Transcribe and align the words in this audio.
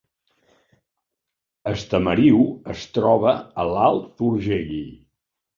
Estamariu 1.73 2.41
es 2.77 2.87
troba 2.97 3.37
a 3.65 3.69
l’Alt 3.75 4.27
Urgell 4.31 4.77